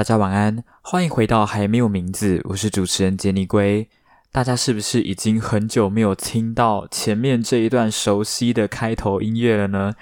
[0.00, 3.86] 大家晚安，欢迎回到还没有名字，我是主持人杰尼龟。
[4.32, 9.92] 大家是不是已经很久没有听到前面这一段熟悉的开头音乐了呢？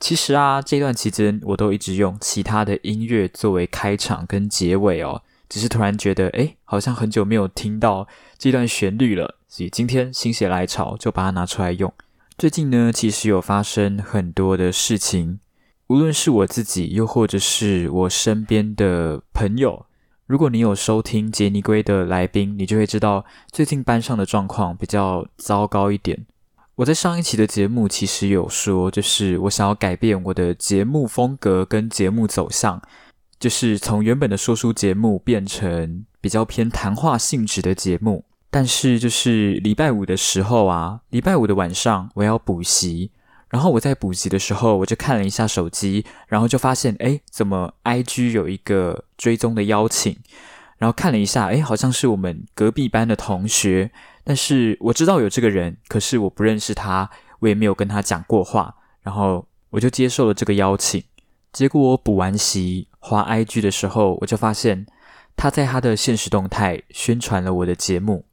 [0.00, 11.94] 其实啊，这段期间我都一直用其他的音乐作为开场跟结尾哦，只是突然觉得，诶，好像很久没有听到这段旋律了，所以今天心血来潮就把它拿出来用。
[12.36, 15.38] 最近呢，其实有发生很多的事情。
[15.88, 19.86] 无论是我自己，又或者是我身边的朋友，
[20.26, 26.26] 如果你有收听杰尼龟的来宾，你就会知道最近班上的状况比较糟糕一点。
[26.74, 32.82] 我在上一期的节目其实有说，就是我想要改变我的节目风格跟节目走向，
[33.38, 38.24] 就是从原本的说书节目变成比较偏谈话性质的节目。
[38.50, 43.12] 但是就是礼拜五的时候啊，礼拜五的晚上我要补习。
[43.48, 50.18] 然后我在补习的时候，我就看了一下手机，然后就发现，哎，怎么 I G 有一个追踪的邀请？
[50.78, 53.92] 然后看了一下，哎，好像是我们隔壁班的同学，
[54.24, 61.02] 但是我知道有这个人，可是我不认识他，我也没有跟他讲过话，然后我就接受了这个邀请。
[61.52, 64.86] 结果我补完习滑 I G 的时候，我就发现
[65.36, 68.26] 他在他的现实动态宣传了我的节目。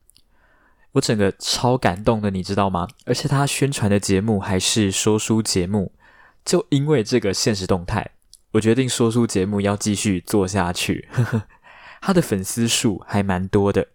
[0.93, 2.87] 我整个超感动的，你知道吗？
[3.05, 5.91] 而且他宣传的节目还是说书节目，
[6.45, 8.11] 就因为这个现实动态，
[8.51, 11.07] 我决定说书节目要继续做下去。
[12.01, 13.87] 他的粉丝数还蛮多的，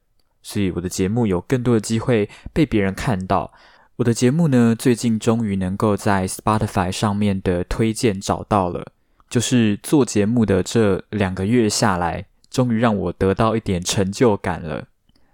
[0.42, 3.52] 所以我的节目有更多的机会被别人看到。
[3.96, 8.92] 我的节目呢，最近终于能够在 Spotify 上面的推荐找到了，
[9.28, 14.86] 就是做节目的这两个月下来，终于让我得到一点成就感了。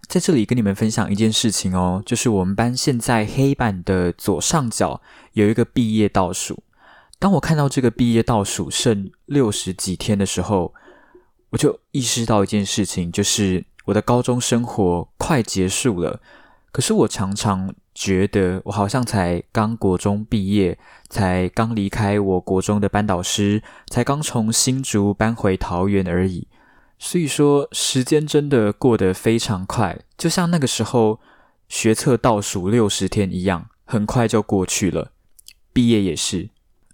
[0.09, 5.01] 在这里跟你们分享一件事情哦，就是我们班现在黑板的左上角
[5.33, 6.63] 有一个毕业倒数。
[7.19, 10.75] 当我看到这个毕业倒数剩六十几天的时候，
[11.51, 16.21] 我就意识到一件事情，就是我的高中生活快结束了。
[16.71, 20.77] 可是我常常觉得，我好像才刚国中毕业，
[21.09, 26.49] 才刚离开我国中的班导师，才刚从新竹搬回桃园而已。
[26.99, 31.21] 所以说，时间真的过得非常快，就像那个时候
[31.69, 35.13] 学测倒数六十天一样，很快就过去了。
[35.73, 36.49] 毕业也是，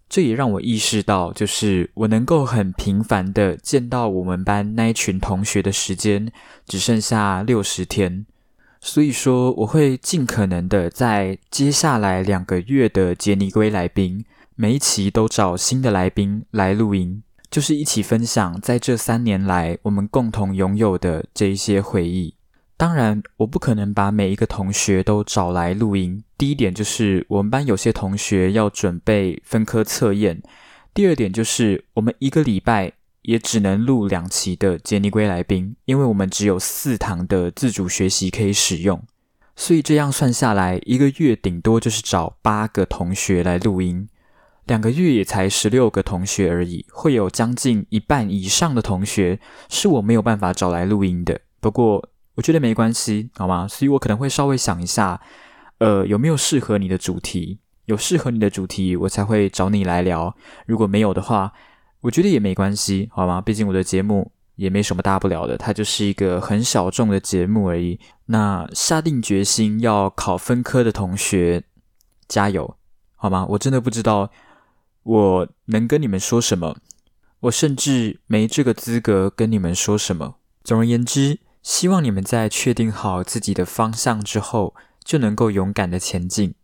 [0.09, 6.32] 这也让我意识到，就是我能够很频繁的见到我们班那一群同学的时间
[6.67, 8.27] 只剩下六十天。
[8.81, 14.25] 所以说，我会尽可能的在接下来两个月的杰尼龟来宾，
[14.56, 17.22] 每一期都找新的来宾来录音。
[17.50, 22.34] 就是一起分享在这三年来我们共同拥有的这一些回忆。
[22.77, 26.22] 当然，我不可能把每一个同学都找来录音。
[26.38, 30.38] 第一点就是我们班有些同学要准备分科测验；
[30.94, 39.03] 第二点就是我们一个礼拜也只能录两期的杰尼龟来宾，因为我们只有四堂的自主学习可以使用。
[39.56, 44.09] 所以这样算下来，一个月顶多就是找八个同学来录音。
[44.70, 51.41] 两个月也才十六个同学而已，会有将近一半以上的同学是我没有办法找来录音的。
[51.58, 53.66] 不过我觉得没关系，好吗？
[53.66, 55.20] 所以我可能会稍微想一下，
[55.78, 57.58] 呃，有没有适合你的主题？
[57.86, 60.32] 有适合你的主题，我才会找你来聊。
[60.66, 61.52] 如果没有的话，
[62.02, 63.41] 我觉得也没关系，好吗？
[63.41, 67.98] 毕竟我的节目也没什么大不了的，它就是一个很小众的节目而已。
[68.26, 71.64] 那下定决心要考分科的同学，
[72.28, 72.76] 加油，
[73.16, 73.44] 好吗？
[73.50, 74.31] 我真的不知道。
[75.03, 76.77] 我能跟你们说什么？
[77.41, 80.37] 我甚至没这个资格跟你们说什么。
[80.62, 86.55] 总而言之，希望你们在确定好自己的方向之后，就能够勇敢的前进。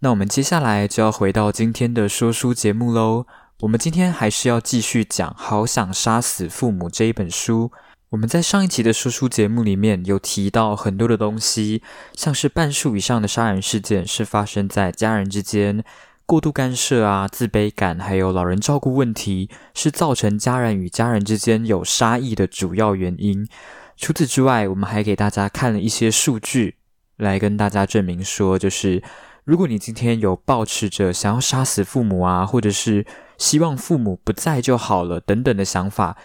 [0.00, 3.26] 那我们接下来就要回到今天的说书节目喽。
[3.60, 7.70] 我们今天还是要继续讲《好想杀死父母》这一本书。
[8.10, 11.82] 我们在上一期的说书节目里面有提到很多的东西，
[12.14, 15.84] 像是半数以上的杀人事件是发生在家人之间。
[16.30, 23.48] 过度干涉啊，自卑感，还有老人照顾问题，是造成家人与家人之间有杀意的主要原因。
[23.96, 26.76] 除此之外，我们还给大家看了一些数据，
[27.16, 29.02] 来跟大家证明说，就是
[29.42, 33.04] 如果你今天有抱持着想要杀死父母啊，或者是
[33.36, 36.16] 希望父母不在就好了等等的想法，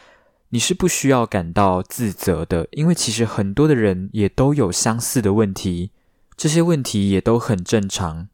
[0.50, 5.90] 你是不需要感到自责的，因为其实很多的人也都有相似的问题，
[6.38, 8.28] 这些问题也都很正常。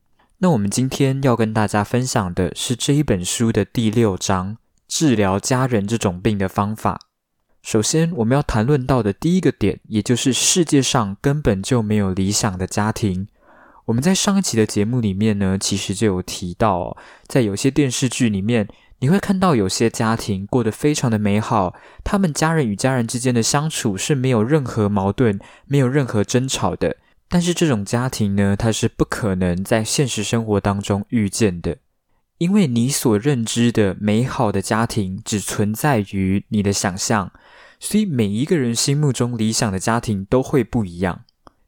[0.44, 4.58] 那我们今天要跟大家分享的是这一本书的第六章：
[4.88, 7.00] 治疗家人这种病的方法。
[7.62, 13.28] 首先，我们要谈论到的第一个点，也就是世界上根本就没有理想的家庭。
[13.86, 16.98] 我们在上一期的节目里面呢，其实就有提到，
[17.28, 18.68] 在有些电视剧里面，
[18.98, 26.98] 你会看到有些家庭过得非常的美好，他们家人与家人之间的相处是没有任何矛盾、没有任何争吵的。
[27.31, 31.78] 但是这种家庭呢，它是不可能在现实生活当中遇见的，
[32.39, 37.31] 因为你所认知的美好的家庭只存在于你的想象，
[37.80, 41.22] 所以每一个人心目中理想的家庭都会不一样。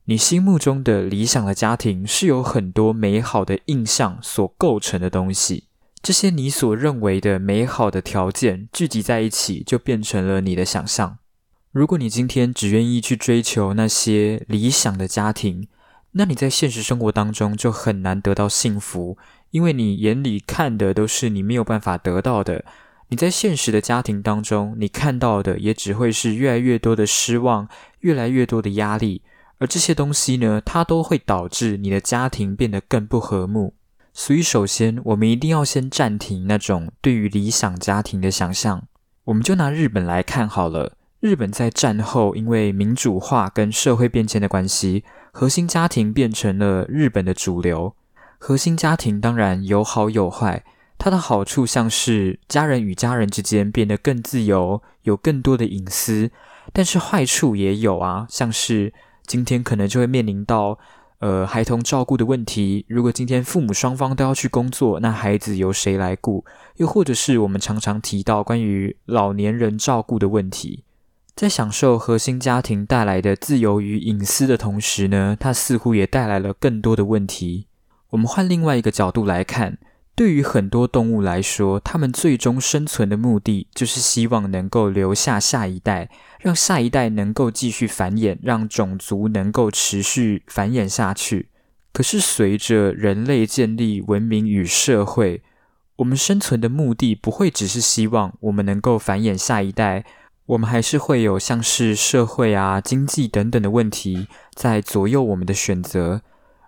[0.04, 5.70] 你心目中的理想的家庭是有很多美好的印象所构成的东西。
[6.02, 11.20] 这些你所认为的美好的条件聚集在一起，就变成了你的想象。
[11.74, 15.68] 如果你今天只愿意去追求那些理想的家庭，
[16.12, 19.18] 那你在现实生活当中就很难得到幸福，
[19.50, 22.64] 因为你眼里看的都是你没有办法得到的。
[23.08, 27.68] 你在现实的家庭当中，你看到的也只会是越来越多的失望，
[28.02, 29.24] 越来越多的压力，
[29.58, 33.74] 而这些东西呢，它都会导致你的家庭变得更不和睦。
[34.14, 38.84] 所以，首先，我们一定要先暂停那种对于理想家庭的想象。
[39.24, 40.98] 我们就拿日本来看好了。
[41.24, 47.96] 日本在战后，因为民主化跟社会变迁的关系，核心家庭变成了日本的主流。
[48.38, 50.66] 核心家庭当然有好有坏，
[50.98, 56.30] 它的好处像是家人与家人之间变得更自由，有更多的隐私。
[56.74, 58.92] 但是坏处也有啊，像是
[59.26, 60.78] 今天可能就会面临到。
[61.20, 66.44] 呃，孩童照顾的问题，如果今天父母双方都要去工作，那孩子由谁来顾？
[66.76, 70.84] 又或者是我们常常提到关于老年人照顾的问题，
[71.36, 77.68] 在享受核心家庭带来的自由与隐私的同时呢，它似乎也带来了更多的问题。
[78.12, 79.78] 我们换另外一个角度来看。
[80.16, 86.08] 对于很多动物来说，它们最终生存的目的就是希望能够留下下一代，
[86.40, 91.50] 让下一代能够继续繁衍，让种族能够持续繁衍下去。
[91.92, 95.42] 可是，随着人类建立文明与社会，
[95.96, 100.06] 我们生存的目的不会只是希望我们能够繁衍下一代，
[100.46, 106.22] 我们还是会有像是社会啊、经济等等的问题在左右我们的选择。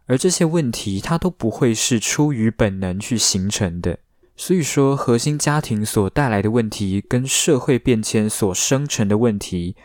[0.08, 3.98] 而这些问题，它都不会是出于本能去形成的。
[4.38, 9.76] 所以说，核心家庭所带来的问题，跟社会变迁所生成的问题，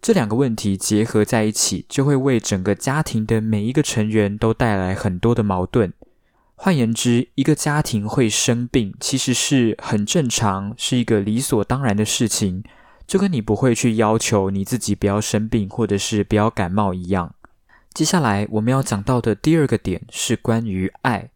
[0.00, 5.92] 这两个问题结合在一起，就会为整个家庭的每一个成员都带来很多的矛盾。
[6.54, 12.62] 换言之，一个家庭会生病，其实是很正常，是一个理所当然的事情，
[13.06, 17.34] 就跟你不会去要求你自己不要生病，或者是不要感冒一样。
[17.92, 21.30] 接下来我们要讲到的第二个点是关于爱。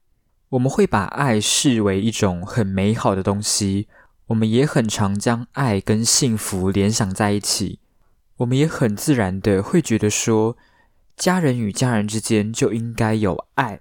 [0.51, 3.87] 我们会把爱视为一种很美好的东西，
[4.29, 7.81] 我们也很常将爱跟幸福联想在一起。
[8.39, 10.57] 我们也很自然的会觉得说，
[11.17, 13.81] 家人与家人之间就应该有爱，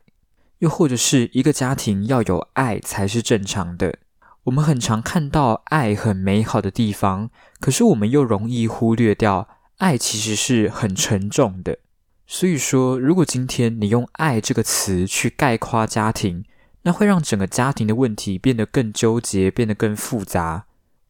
[0.60, 4.00] 又或者是一个家庭要有爱才是正常的。
[4.48, 7.30] 我们很常看到爱很美好的地方，
[7.60, 9.50] 可是我们又容易忽略掉
[9.80, 11.80] 爱其实是很沉重的。
[12.26, 16.46] 所以说，如果今天你用“爱”这个词去概括家庭，
[16.84, 20.66] 那会让整个家庭的问题变得更纠结，变得更复杂。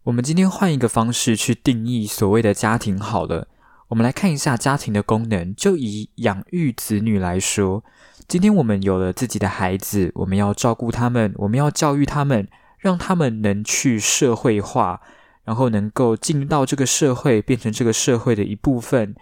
[0.06, 3.48] 我们今天换一个方式去定义所谓的家庭好了。
[3.90, 5.56] 我们来看一下家庭的功能。
[5.56, 7.84] 就以养育子女来说，
[8.28, 12.48] 今天我们有了自己的孩子，我们要照顾他们，我们要教育他们，
[12.88, 15.02] 让他们能去社会化，
[15.44, 19.16] 然后能够进到这个社会，变成这个社会的一部分。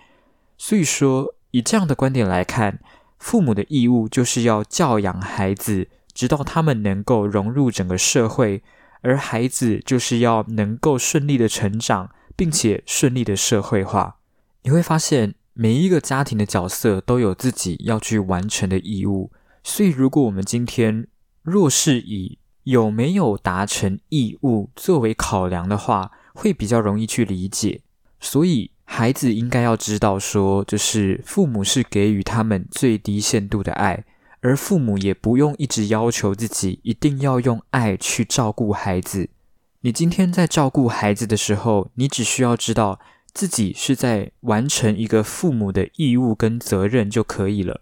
[0.57, 1.33] 所以说。
[1.55, 2.81] 以这样的观点来看，
[3.17, 8.61] 父母的义务就是要教养孩子，直到他们能够融入整个社会，
[8.99, 14.17] 而孩子就是要能够顺利的成长，并且顺利的社会化。
[14.63, 19.31] 你会发现，每一个家庭的角色都有自己要去完成的义务。
[19.63, 21.07] 所以，如果我们今天
[21.41, 27.81] 若是以有没有达成义务作为考量的话，会比较容易去理解。
[28.19, 28.69] 所以。
[28.87, 34.05] 孩子应该要知道，说就是父母是给予他们最低限度的爱，
[34.41, 39.29] 而父母也不用一直要求自己一定要用爱去照顾孩子。
[39.81, 42.99] 你今天在照顾孩子的时候，你只需要知道
[43.33, 47.81] 自己是在完成一个父母的义务跟责任就可以了。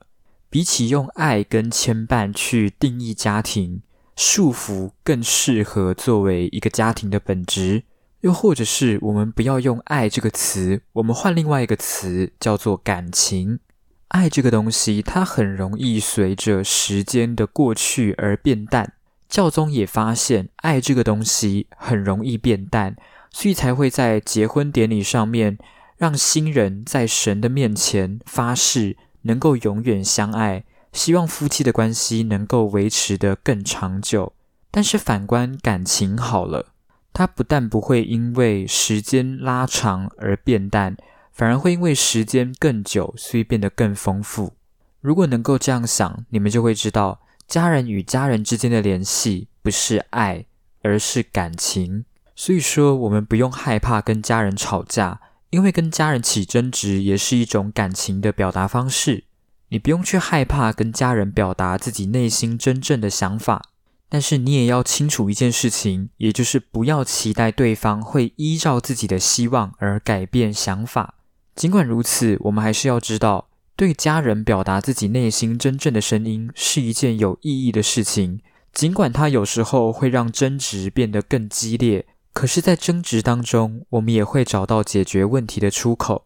[0.50, 3.82] 比起用爱跟牵绊去定义家庭，
[4.15, 7.84] 束缚更适合作为一个家庭的本质。
[8.22, 13.60] 又或者是我们不要用“爱”这个词，我们换另外一个词，叫做感情。
[14.08, 18.93] 爱这个东西，它很容易随着时间的过去而变淡。
[19.27, 22.96] 教宗也发现，爱这个东西很容易变淡，
[23.32, 25.58] 所以才会在结婚典礼上面，
[25.98, 30.63] 让新人在神的面前发誓，能够永远相爱，
[30.94, 34.32] 希望夫妻的关系能够维持得更长久。
[34.72, 36.68] 但是反观感情好了。
[37.12, 40.98] 它不但不会因为时间拉长而变淡，
[41.32, 44.54] 反而会因为时间更久，所以变得更丰富。
[45.00, 50.46] 如果能够这样想，你们就会知道，家人与家人之间的联系不是爱，
[50.82, 52.06] 而是感情。
[52.36, 55.22] 所以说，我们不用害怕跟家人吵架，
[55.52, 59.26] 因为跟家人起争执也是一种感情的表达方式。
[59.74, 63.70] 你不用去害怕跟家人表达自己内心真正的想法，
[64.08, 71.15] 但是你也要清楚一件事情，也就是不要期待对方会依照自己的希望而改变想法。
[71.56, 78.42] 尽管如此，我们还是要知道，对家人表达自己内心真正的声音是一件有意义的事情。
[78.72, 82.06] 尽管它有时候会让争执变得更激烈。
[82.32, 86.25] 可是，在争执当中，我们也会找到解决问题的出口。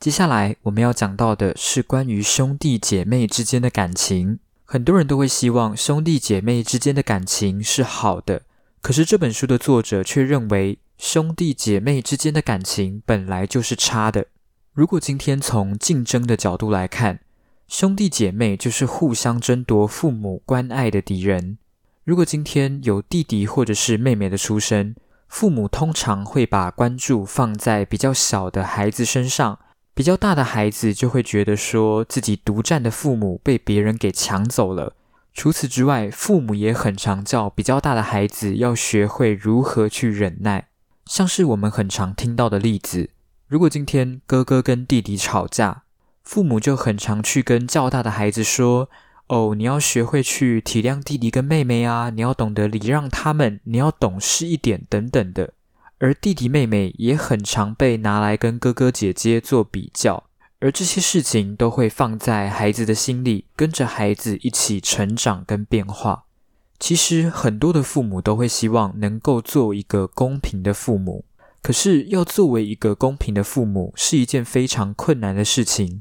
[0.00, 4.38] 接下来我们要讲到的是关于兄弟姐妹之间的感情。
[4.64, 8.40] 很多人都会希望兄弟姐妹之间的感情是好的，
[8.80, 14.28] 可是这本书的作者却认为兄弟姐妹之间的感情本来就是差的。
[14.72, 17.20] 如果今天从竞争的角度来看，
[17.68, 21.58] 兄弟姐妹就是互相争夺父母关爱的敌人。
[22.04, 24.94] 如果今天有弟弟或者是妹妹的出生，
[25.28, 29.58] 父母通常会把关注放在比较小的孩子身上，
[30.00, 34.94] 比较大的孩子就会觉得说自己独占的父母被别人给抢走了。
[35.34, 40.68] 除此之外，父母也很常叫比较大的孩子要学会如何去忍耐。
[41.04, 43.10] 像是我们很常听到的例子，
[43.46, 45.82] 如果今天哥哥跟弟弟吵架，
[46.24, 48.88] 父母就很常去跟较大的孩子说。
[49.28, 52.08] 哦，你要学会去体谅弟弟跟妹妹啊！
[52.10, 55.52] 你要懂得礼让他们，你要懂事一点等等的。
[56.00, 60.24] 而弟弟妹妹也很常被拿来跟哥哥姐姐做比较，
[60.58, 66.24] 而这些事情都会放在孩子的心里，跟着孩子一起成长跟变化。
[66.78, 71.26] 其实很多的父母都会希望能够做一个公平的父母，
[71.60, 76.00] 可是要作为一个公平的父母是一件非常困难的事情。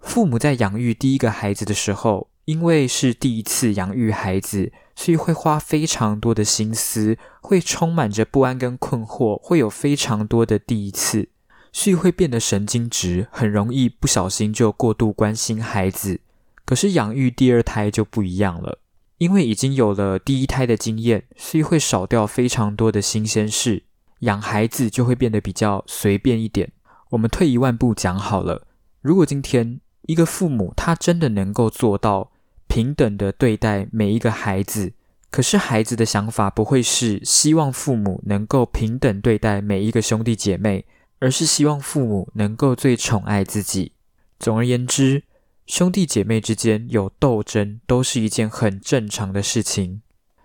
[0.00, 2.27] 父母在养育第一个孩子的时候。
[2.48, 11.28] 因为是第一次养育孩子，所以会花非常多的心思，会充满着不安跟困惑，会有非常多的第一次，
[11.74, 16.20] 所以会变得神经质，很容易不小心就过度关心孩子。
[16.64, 18.78] 可是养育第二胎就不一样了，
[19.18, 23.82] 因为已经有了第一胎的经验，所以会少掉非常多的新鲜事，
[24.20, 26.72] 养孩子就会变得比较随便一点。
[27.10, 28.66] 我们退一万步讲好了，
[29.02, 32.30] 如果今天一个父母他真的能够做到。
[32.78, 34.92] 平等的对待每一个孩子，
[35.32, 40.84] 可是孩子的想法不会是希望父母能够平等对待每一个兄弟姐妹，
[41.18, 43.90] 而是希望父母能够最宠爱自己。
[44.38, 45.24] 总而言之，
[45.66, 50.02] 兄弟姐妹之间有斗争都是一件很正常的事情。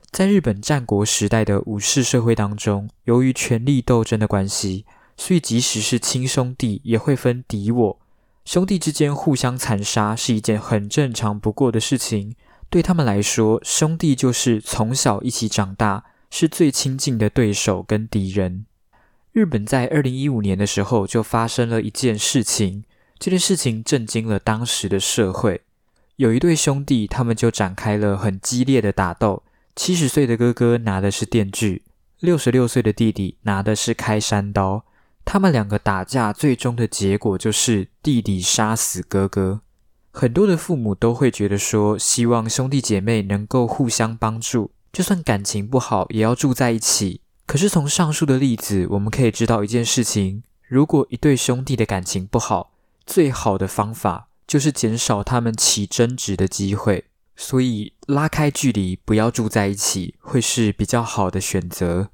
[0.09, 7.99] 在日本战国时代的武士社会当中，由于权力斗争的关系，所以即使是亲兄弟也会分敌我。
[8.45, 12.35] 兄弟之间互相残杀是一件很正常不过的事情，
[12.69, 18.65] 对他们来说，兄弟就是从小一起长大，是最亲近的对手跟敌人。
[19.31, 22.83] 日本在二零一五年的时候就发生了一件事情，
[23.17, 25.61] 这件事情震惊了当时的社会。
[26.17, 29.41] 有一对兄弟，他们就展开了很激烈的打斗。
[29.75, 31.81] 七十岁的哥哥拿的是电锯，
[32.19, 34.85] 六十六岁的弟弟拿的是开山刀。
[35.25, 39.61] 他们两个打架，最终的结果就是弟弟杀死哥哥。
[40.11, 47.21] 很多的父母都会觉得说，希望兄弟姐妹能够互相帮助，就算感情不好，也要住在一起。
[47.45, 52.73] 可是从上述的例子，我们可以知道一件事情：如果一对兄弟的感情不好，
[53.05, 57.05] 最好的方法就是减少他们起争执的机会。
[57.35, 62.09] 所以拉开距离，不要住在一起，会是比较好的选择。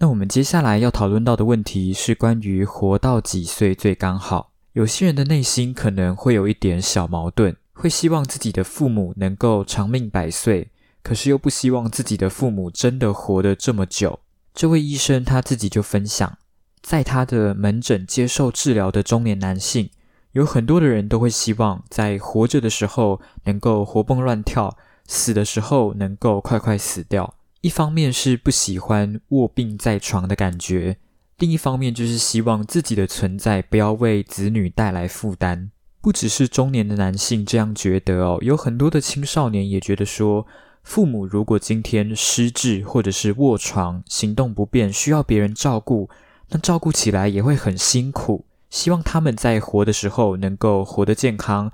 [0.00, 4.52] 那我们接下来要讨论到的问题是关于活到几岁最刚好。
[4.74, 10.70] 有些人的内心可能会有一点小矛盾，会希望自己的父母能够长命百岁，
[11.02, 14.20] 可是又不希望自己的父母真的活得这么久。
[14.54, 16.38] 这位医生他自己就分享，
[16.80, 19.90] 在他的门诊接受治疗的中年男性，
[20.30, 24.76] 有很多的人都会希望在活着的时候能够活蹦乱跳，
[25.08, 27.34] 死的时候能够快快死掉。
[27.60, 30.96] 一方面是不喜欢卧病在床的感觉，
[31.38, 35.72] 另一方面就是希望自己的存在不要为子女带来负担。
[36.00, 40.46] 不只是中年的男性这样觉得哦，有很多的青少年也觉得说，
[40.84, 46.08] 父母如果今天失智或者是卧床、行动不便，需要别人照顾，
[46.50, 48.44] 那照顾起来也会很辛苦。
[48.70, 51.72] 希望他们在活的时候能够活得健康，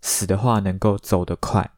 [0.00, 1.70] 死的话能够走得快。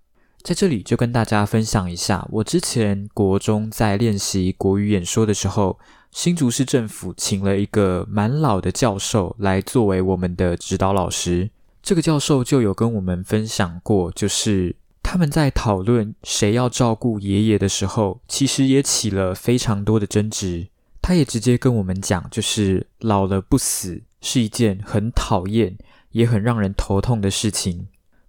[0.48, 5.78] 在这里就跟大家分享一下，我之前国中在练习国语演说的时候，
[6.10, 11.50] 新竹市政府请了一个蛮老的教授来作为我们的指导老师。
[11.82, 20.68] 这个教授就有跟我们分享过，就是他们在讨论谁要照顾爷爷的时候，其实也起了非常多的争执。
[21.02, 25.76] 他也直接跟我们讲，就是老了不死是一件很讨厌
[26.12, 27.88] 也很让人头痛的事情。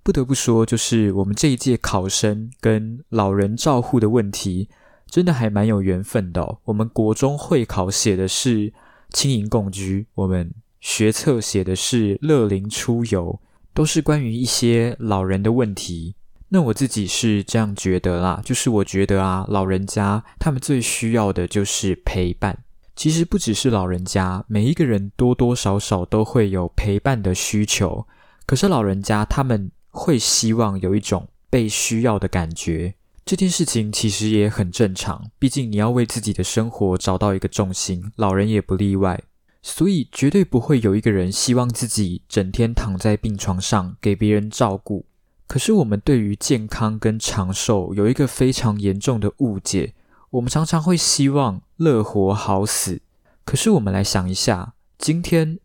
[0.10, 4.68] 不得不说，就是我们这一届考生跟老人照护的问题，
[5.06, 6.58] 真的还蛮有缘分的。
[6.64, 8.74] 我们国中会考写的是
[9.12, 10.52] 轻盈共居，我们
[10.82, 13.40] 学测写的是乐龄出游，
[13.76, 16.16] 都是关于一些老人的问题。
[16.48, 22.64] 那我自己是这样觉得啦，就是我觉得啊，老人家他们最需要的就是陪伴。
[22.96, 28.08] 其实不只是老人家，每一个人多多少少都会有陪伴的需求。
[28.48, 29.70] 可是老人家他们。
[30.00, 35.30] 会希望有一种被需要的感觉，这件事情其实也很正常。
[35.38, 39.22] 毕竟你要为自己的生活找到一个重心，老人也不例外。
[39.62, 45.06] 所以绝对不会有一个人希望自己整天躺在病床上给别人照顾。
[45.48, 49.94] 可是我们对于健康跟长寿有一个非常严重的误解，
[50.30, 53.02] 我们常常会希望乐活好死。
[53.44, 55.60] 可是我们来想一下，今天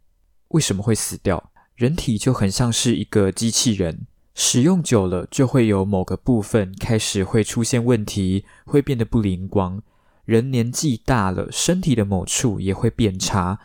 [0.49, 1.53] 为什么会死掉？
[1.77, 4.07] 人体就很像是一个机器人。
[4.35, 9.81] 使用久了，就会有某个部分开始会出现问题，会变得不灵光。
[10.25, 13.61] 人年纪大了，身体的某处也会变差，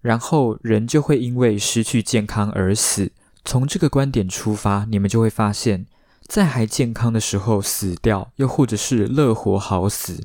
[0.00, 3.10] 然后人就会因为失去健康而死。
[3.44, 5.86] 从这个观点出发，你们就会发现，
[6.26, 10.24] 在还健康的时候死掉，又或者是乐活好死，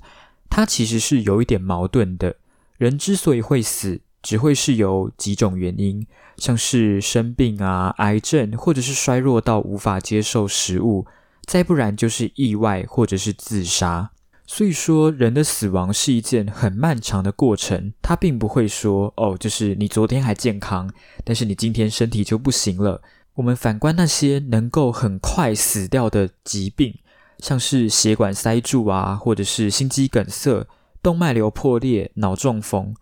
[0.49, 2.35] 它其实是有一点矛盾的。
[2.77, 6.05] 人之所以会死，只会是由几种原因。
[6.35, 11.07] 像是生病啊、癌症，或者是衰弱到无法接受食物，
[11.45, 14.11] 再不然就是意外或者是自杀。
[14.45, 20.91] 所以说，人的死亡是一件很漫长的过程，它并不会说哦，就是你昨天还健康，
[21.23, 23.01] 但是你今天身体就不行了。
[23.35, 26.93] 我们反观那些能够很快死掉的疾病，
[27.39, 30.67] 像是血管塞住啊，或者是心肌梗塞、
[31.01, 32.93] 动脉瘤破裂、脑中风。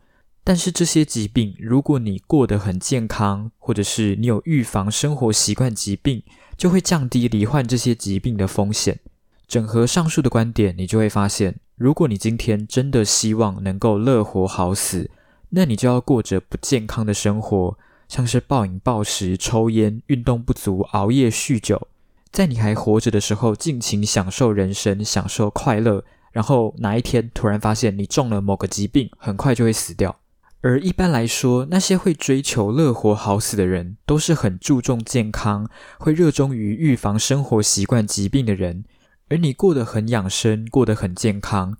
[0.47, 6.21] 但是这些疾病，如果你过得很健康，或者是你有预防生活习惯疾病，
[6.55, 8.99] 就会降低罹患这些疾病的风险。
[9.47, 15.09] 整合上述的观点，你就会发现，如果你今天真的希望能够乐活好死，
[15.49, 17.75] 那你就要过着不健康的生活，
[18.07, 21.87] 像是暴饮暴食、抽烟、运动不足、熬夜、酗酒，
[22.31, 30.19] 在你还活着的时候尽情享受人生、享受快乐，然后哪一天突然发现你中了某个疾病，很快就会死掉。
[30.65, 38.83] 而一般来说，那些会追求乐活好死的人，都是很注重健康，会热衷于预防生活习惯疾病的人。
[39.29, 41.77] 而你过得很养生，过得很健康，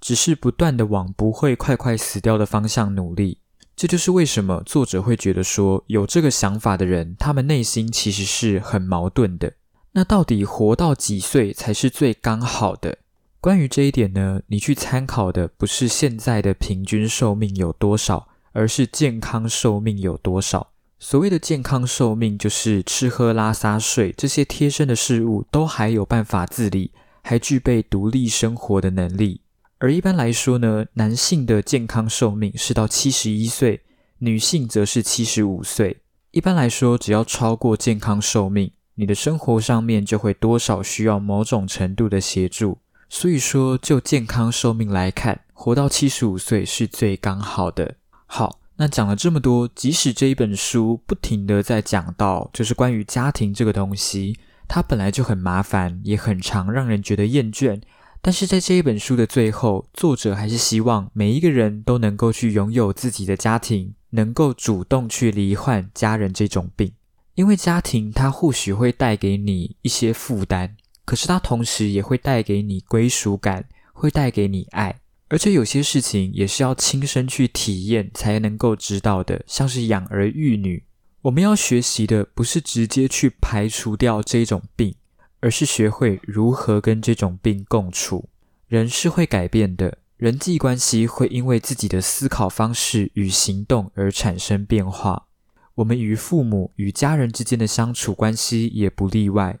[0.00, 3.38] 只是不断的往不会快快死掉的方向努力。
[3.74, 9.54] 这就是为什么作者会觉得说，有这个想法的人，他们内心其实是很矛盾的。
[9.90, 12.98] 那到底活到几岁才是最刚好的？
[13.40, 20.72] 关于这一点呢，你去参考的不是现在的平均寿命有多少，而是健康寿命有多少。
[20.98, 26.90] 所谓的健康寿命，就是吃喝拉撒睡这些贴身的事物都还有办法自理，
[27.22, 29.42] 还具备独立生活的能力。
[29.78, 33.82] 而一般来说呢，男性的健康寿命是到七十一岁，
[34.18, 35.98] 女性则是七十五岁。
[36.32, 42.78] 一般来说，只要超过健康寿命，你的生活上面就会多少需要某种程度的协助。
[43.08, 47.96] 所以说，就健康寿命来看，活到七十五岁是最刚好的。
[48.26, 54.36] 好，那讲了这么多，即使这一本书不停的在讲到，就是关于家庭这个东西，
[54.68, 57.80] 它本来就很麻烦，也很常，让人觉得厌倦。
[58.20, 66.92] 但是在这一本书的最后，作者还是希望每一个人都能够去拥有自己的家庭，能够主动去罹患家人这种病，
[67.36, 70.76] 因为家庭它或许会带给你一些负担。
[71.08, 80.84] 可是它同时也会带给你归属感，会带给你爱，而且有些事情也是要亲身去体验才能够知道的，像是养儿育女。
[81.22, 84.94] 我们要学习的不是直接去排除掉这种病，
[85.40, 88.28] 而是学会如何跟这种病共处。
[88.66, 95.28] 人是会改变的，人际关系会因为自己的思考方式与行动而产生变化。
[95.76, 99.58] 我们与父母与家人之间的相处关系也不例外。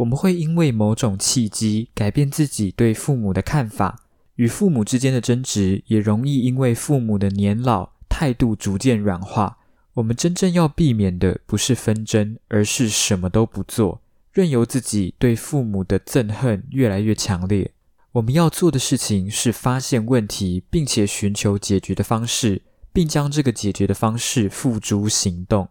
[0.00, 4.00] 我们会因为某种契机改变自己对父母的看法，
[4.36, 9.58] 与父母之间的争执也容易因为父母的年老态度逐渐软化。
[9.94, 14.00] 我们真正要避免的不是纷争，而是什么都不做，
[14.32, 17.72] 任由自己对父母的憎恨越来越强烈。
[18.12, 25.68] 我们要做的事情是发现问题，并且寻求解决的方式，并将这个解决的方式付诸行动。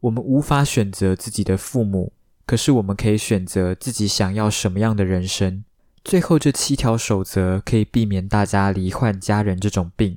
[0.00, 2.12] 我们无法选择自己的父母，
[2.48, 5.64] 可是我们可以选择自己想要什么样的人生。
[6.02, 10.16] 最后这七条守则可以避免大家罹患家人这种病。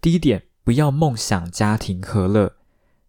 [0.00, 2.52] 第一点，不要梦想家庭和乐；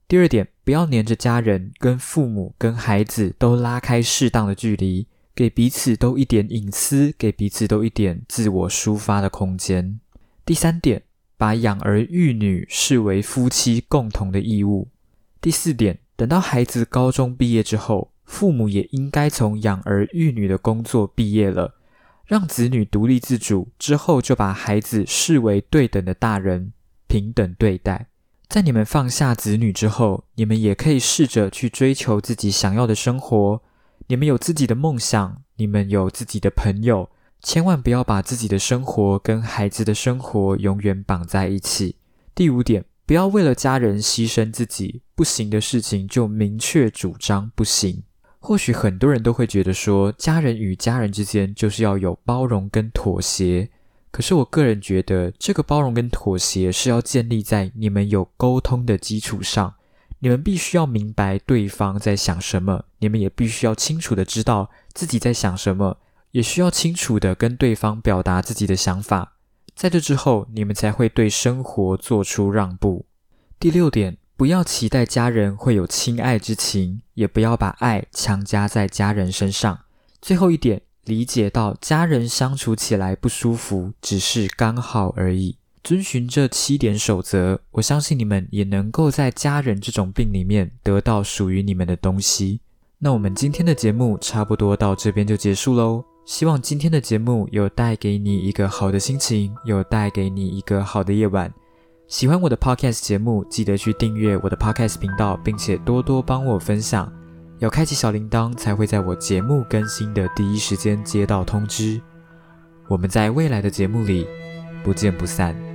[0.08, 5.06] 第二点，不要黏着家人，跟父母、跟孩子都拉开适当的距离。
[5.36, 10.00] 给彼此都一点隐私，给彼此都一点自我抒发的空间。
[10.44, 11.04] 第三点，
[11.38, 14.88] 把养儿育女视为夫妻共同的义务。
[15.40, 21.76] 第四点，等到孩子高中毕业之后，父母也应该从养儿育女的工作毕业了，
[22.26, 26.74] 让子女独立自主之后，就把孩子视为对等的大人，
[27.08, 28.08] 平等对待。
[28.48, 33.62] 在你们放下子女之后，你们也可以试着去追求自己想要的生活。
[34.08, 37.10] 你们有自己的梦想，你们有自己的朋友，
[37.42, 41.96] 千万不要把自己的生活跟孩子的生活永远绑在一起。
[42.36, 48.04] 第五点，不要为了家人牺牲自己，不行的事情就明确主张不行。
[48.46, 53.68] 或许很多人都会觉得说，家人与家人之间就是要有包容跟妥协。
[54.12, 59.74] 可是我个人觉得，这个包容跟妥协是要建立在你们有沟通的基础上。
[60.20, 65.98] 你们必须要明白对方在想什么，你们也必须要清楚的知道自己在想什么，
[66.32, 69.34] 也需要清楚的跟对方表达自己的想法。
[69.76, 73.08] 在这之后，你们才会对生活做出让步。
[73.60, 79.80] 第六点，不要期待家人会有亲爱之情，也不要把爱强加在家人身上。
[80.22, 85.58] 最后一点，理解到家人相处起来不舒服，只是刚好而已。
[85.82, 92.60] 遵循这七点守则，我相信你们也能够在家人这种病里面得到属于你们的东西。
[92.98, 96.04] 那我们今天的节目差不多到这边就结束喽。
[96.26, 101.54] 希望今天的节目有带给你一个好的心情，有带给你一个好的夜晚。
[102.08, 107.12] 喜欢我的 podcast 节目，记得去订阅我的 podcast 频道，并且多多帮我分享，
[107.58, 112.00] 要开启小铃铛才会在我节目更新的第一时间接到通知。
[112.88, 114.28] 我们在未来的节目里
[114.84, 115.75] 不见不散。